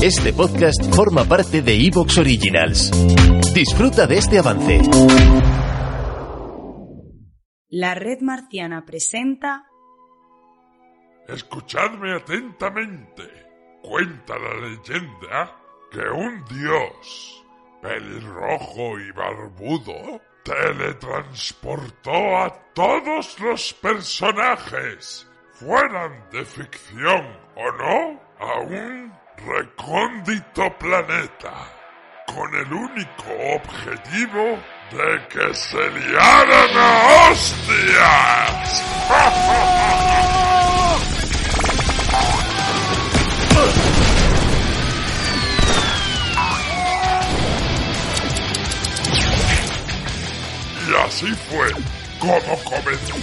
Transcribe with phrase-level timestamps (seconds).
[0.00, 2.92] Este podcast forma parte de Evox Originals.
[3.52, 4.80] Disfruta de este avance.
[7.68, 9.64] La red marciana presenta
[11.26, 13.24] Escuchadme atentamente.
[13.82, 15.56] Cuenta la leyenda
[15.90, 17.44] que un dios,
[17.82, 29.12] pelirrojo y barbudo, teletransportó a todos los personajes, fueran de ficción o no, a un
[29.46, 31.52] recóndito planeta,
[32.26, 34.58] con el único objetivo
[34.90, 38.84] de que se liaran a hostias.
[50.88, 51.72] Y así fue
[52.18, 53.14] como comenzó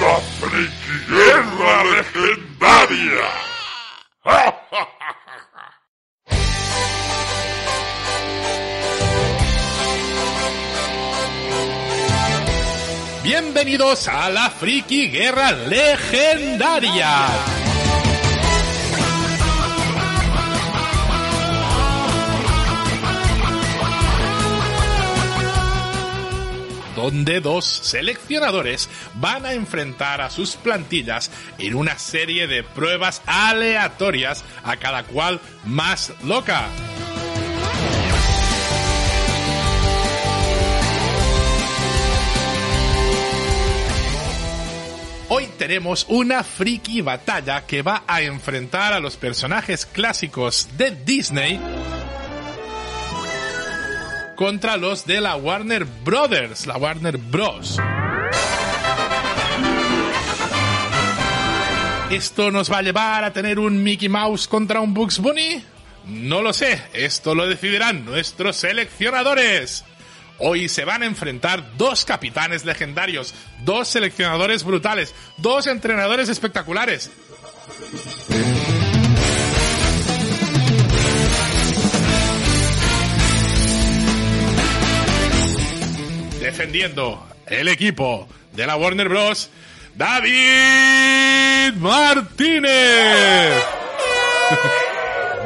[0.00, 0.96] la friki
[1.90, 3.49] legendaria.
[13.42, 17.26] Bienvenidos a la Friki Guerra Legendaria.
[26.94, 34.44] donde dos seleccionadores van a enfrentar a sus plantillas en una serie de pruebas aleatorias
[34.62, 36.68] a cada cual más loca.
[45.40, 51.58] Hoy tenemos una friki batalla que va a enfrentar a los personajes clásicos de Disney
[54.36, 57.80] contra los de la Warner Brothers, la Warner Bros.
[62.10, 65.64] ¿Esto nos va a llevar a tener un Mickey Mouse contra un Bugs Bunny?
[66.04, 69.86] No lo sé, esto lo decidirán nuestros seleccionadores.
[70.42, 77.10] Hoy se van a enfrentar dos capitanes legendarios, dos seleccionadores brutales, dos entrenadores espectaculares.
[86.40, 89.50] Defendiendo el equipo de la Warner Bros.
[89.94, 92.70] David Martínez.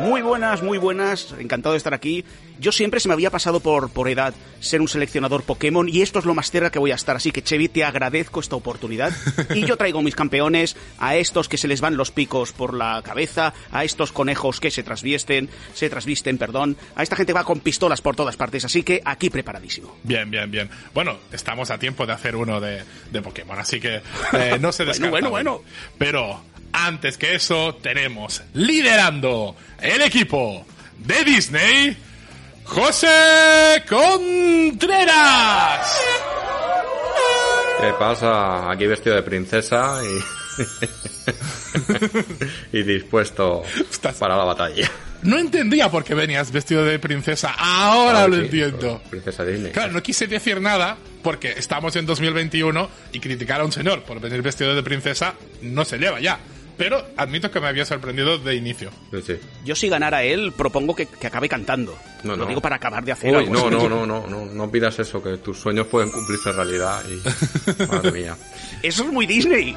[0.00, 2.24] Muy buenas, muy buenas, encantado de estar aquí.
[2.58, 6.18] Yo siempre se me había pasado por, por edad ser un seleccionador Pokémon y esto
[6.18, 9.12] es lo más cerca que voy a estar, así que Chevy, te agradezco esta oportunidad.
[9.54, 13.02] Y yo traigo mis campeones, a estos que se les van los picos por la
[13.02, 17.60] cabeza, a estos conejos que se trasvisten, se trasvisten, perdón, a esta gente va con
[17.60, 19.96] pistolas por todas partes, así que aquí preparadísimo.
[20.02, 20.70] Bien, bien, bien.
[20.94, 24.00] Bueno, estamos a tiempo de hacer uno de, de Pokémon, así que
[24.32, 25.10] eh, no se descarta.
[25.10, 25.70] bueno, bueno, bueno.
[25.98, 30.64] Pero antes que eso, tenemos liderando el equipo
[30.98, 31.96] de Disney,
[32.64, 35.96] José Contreras.
[37.80, 38.70] ¿Qué pasa?
[38.70, 40.00] Aquí vestido de princesa
[42.72, 43.62] y, y dispuesto
[44.18, 44.90] para la batalla.
[45.22, 47.54] No entendía por qué venías vestido de princesa.
[47.56, 49.02] Ahora Ah, lo sí, entiendo.
[49.10, 49.72] Princesa Disney.
[49.72, 54.20] Claro, no quise decir nada porque estamos en 2021 y criticar a un señor por
[54.20, 56.38] venir vestido de princesa no se lleva ya.
[56.80, 58.90] Pero admito que me había sorprendido de inicio.
[59.10, 59.34] Sí, sí.
[59.66, 61.94] Yo si ganara él, propongo que, que acabe cantando.
[62.24, 62.46] No, Lo no.
[62.46, 63.52] digo para acabar de hacer Uy, algo.
[63.52, 67.02] no, no, no, no, no, no pidas eso, que tus sueños pueden cumplirse en realidad
[67.06, 67.82] y...
[67.86, 68.34] Madre mía.
[68.82, 69.76] Eso es muy Disney.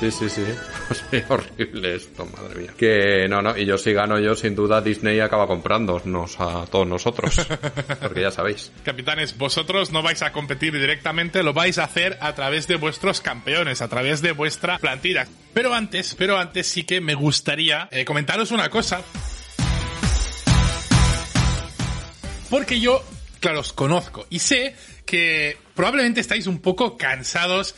[0.00, 0.44] Sí, sí, sí.
[1.12, 2.74] Es horrible esto, madre mía.
[2.74, 6.86] Que no, no, y yo si gano yo, sin duda Disney acaba comprándonos a todos
[6.86, 7.36] nosotros.
[8.00, 8.72] Porque ya sabéis.
[8.82, 13.20] Capitanes, vosotros no vais a competir directamente, lo vais a hacer a través de vuestros
[13.20, 15.26] campeones, a través de vuestra plantilla.
[15.52, 19.02] Pero antes, pero antes sí que me gustaría eh, comentaros una cosa.
[22.48, 23.04] Porque yo,
[23.38, 24.74] claro, os conozco y sé
[25.04, 27.74] que probablemente estáis un poco cansados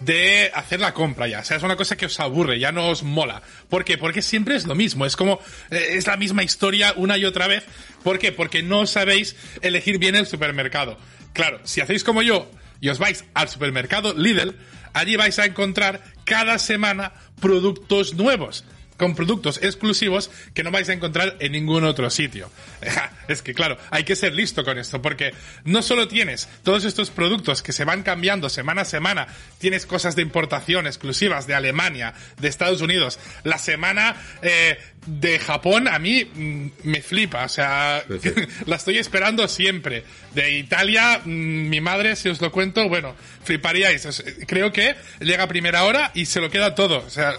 [0.00, 1.40] de hacer la compra ya.
[1.40, 3.42] O sea, es una cosa que os aburre, ya no os mola.
[3.68, 3.98] ¿Por qué?
[3.98, 5.06] Porque siempre es lo mismo.
[5.06, 5.40] Es como,
[5.70, 7.64] eh, es la misma historia una y otra vez.
[8.02, 8.32] ¿Por qué?
[8.32, 10.98] Porque no sabéis elegir bien el supermercado.
[11.32, 12.50] Claro, si hacéis como yo
[12.80, 14.56] y os vais al supermercado Lidl,
[14.92, 18.64] allí vais a encontrar cada semana productos nuevos
[18.96, 22.50] con productos exclusivos que no vais a encontrar en ningún otro sitio.
[23.28, 25.34] Es que claro, hay que ser listo con esto, porque
[25.64, 29.26] no solo tienes todos estos productos que se van cambiando semana a semana,
[29.58, 33.18] tienes cosas de importación exclusivas de Alemania, de Estados Unidos.
[33.42, 38.30] La semana eh, de Japón a mí mm, me flipa, o sea, Sí,
[38.66, 40.04] la estoy esperando siempre.
[40.34, 43.14] De Italia, mm, mi madre, si os lo cuento, bueno,
[43.44, 44.22] fliparíais.
[44.46, 47.04] Creo que llega a primera hora y se lo queda todo.
[47.06, 47.36] O sea,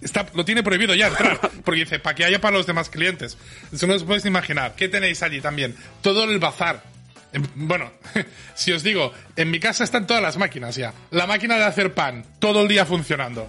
[0.00, 1.40] está, lo tiene prohibido ya entrar.
[1.64, 3.36] Porque dice, para que haya para los demás clientes.
[3.72, 4.74] Eso no os podéis imaginar.
[4.74, 5.76] ¿Qué tenéis allí también?
[6.02, 6.82] Todo el bazar.
[7.54, 7.92] Bueno,
[8.54, 10.92] si os digo, en mi casa están todas las máquinas ya.
[11.10, 13.48] La máquina de hacer pan, todo el día funcionando.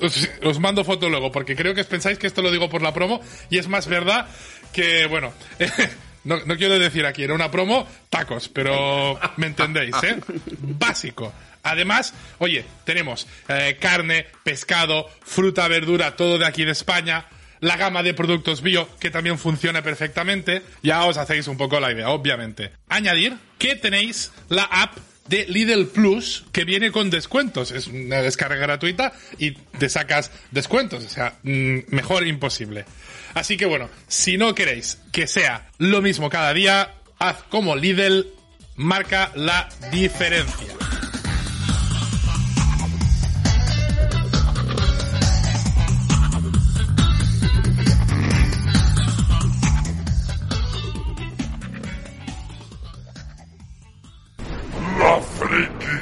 [0.00, 2.82] Os, os mando foto luego, porque creo que os pensáis que esto lo digo por
[2.82, 3.20] la promo,
[3.50, 4.26] y es más verdad
[4.72, 5.32] que, bueno,
[6.24, 10.16] no, quiero decir aquí, era una promo, tacos, pero me entendéis, ¿eh?
[10.60, 11.32] Básico.
[11.62, 17.26] Además, oye, tenemos eh, carne, pescado, fruta, verdura, todo de aquí de España.
[17.60, 20.62] La gama de productos bio, que también funciona perfectamente.
[20.82, 22.72] Ya os hacéis un poco la idea, obviamente.
[22.88, 24.96] Añadir que tenéis la app
[25.30, 27.70] de Lidl Plus que viene con descuentos.
[27.70, 31.04] Es una descarga gratuita y te sacas descuentos.
[31.04, 32.84] O sea, mm, mejor imposible.
[33.32, 38.26] Así que bueno, si no queréis que sea lo mismo cada día, haz como Lidl
[38.74, 40.69] marca la diferencia.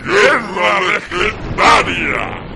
[0.04, 2.48] Guerra legendaria.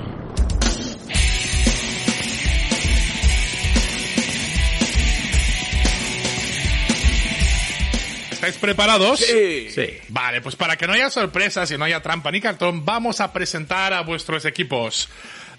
[8.33, 9.21] ¿Estáis preparados?
[9.21, 9.71] Sí.
[9.71, 9.87] Sí.
[10.09, 13.33] Vale, pues para que no haya sorpresas y no haya trampa ni cartón, vamos a
[13.33, 15.09] presentar a vuestros equipos.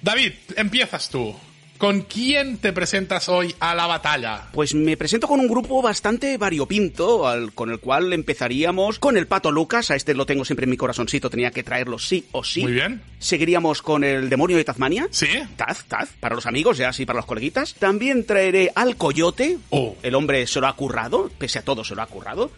[0.02, 1.34] David, empiezas tú.
[1.78, 4.44] ¿Con quién te presentas hoy a la batalla?
[4.54, 9.28] Pues me presento con un grupo bastante variopinto, al- con el cual empezaríamos con el
[9.28, 12.42] Pato Lucas, a este lo tengo siempre en mi corazoncito, tenía que traerlo sí o
[12.44, 12.62] sí.
[12.62, 13.02] Muy bien.
[13.20, 15.08] Seguiríamos con el Demonio de Tasmania.
[15.12, 15.28] ¿Sí?
[15.58, 17.74] Taz, Taz, para los amigos, ya así para los coleguitas.
[17.74, 19.58] También traeré al Coyote.
[19.70, 19.98] Oh.
[20.04, 22.52] El hombre se lo ha currado, pese a todo se lo ha currado.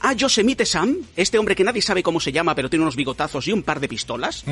[0.00, 3.46] A Yosemite Sam, este hombre que nadie sabe cómo se llama, pero tiene unos bigotazos
[3.46, 4.44] y un par de pistolas.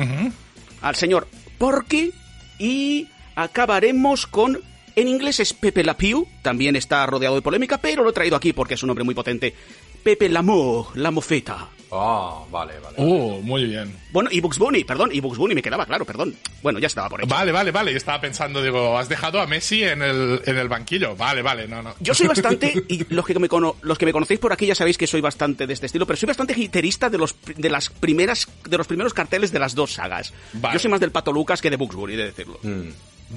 [0.81, 1.27] Al señor
[1.57, 2.11] Porky.
[2.59, 4.59] Y acabaremos con...
[4.93, 8.35] En inglés es Pepe La Pew, también está rodeado de polémica, pero lo he traído
[8.35, 9.55] aquí porque es un nombre muy potente.
[10.03, 11.69] Pepe Lamo, la mofeta.
[11.93, 12.95] Ah, vale, vale.
[12.97, 13.95] Oh, muy bien.
[14.11, 16.35] Bueno, y Bugs Bunny, perdón, y Bugs Bunny me quedaba claro, perdón.
[16.61, 17.29] Bueno, ya estaba por hecho.
[17.33, 17.91] Vale, vale, vale.
[17.91, 21.15] Yo estaba pensando, digo, has dejado a Messi en el, en el banquillo.
[21.15, 21.95] Vale, vale, no, no.
[22.01, 24.75] Yo soy bastante, y los que, me cono- los que me conocéis por aquí ya
[24.75, 27.89] sabéis que soy bastante de este estilo, pero soy bastante hiterista de los, de las
[27.89, 30.33] primeras, de los primeros carteles de las dos sagas.
[30.53, 30.73] Vale.
[30.73, 32.59] Yo soy más del Pato Lucas que de Bugs Bunny, de decirlo.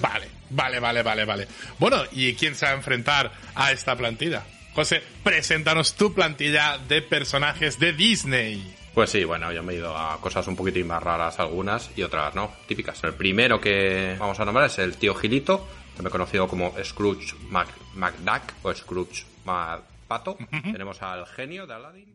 [0.01, 1.49] Vale, vale, vale, vale, vale.
[1.79, 4.45] Bueno, ¿y quién se va a enfrentar a esta plantilla?
[4.75, 8.75] José, preséntanos tu plantilla de personajes de Disney.
[8.93, 12.03] Pues sí, bueno, yo me he ido a cosas un poquitín más raras algunas y
[12.03, 13.03] otras no, típicas.
[13.05, 15.67] El primero que vamos a nombrar es el tío Gilito,
[15.97, 20.37] que me he conocido como Scrooge Mac McDuck o Scrooge McPato.
[20.63, 22.15] Tenemos al genio de Aladdin.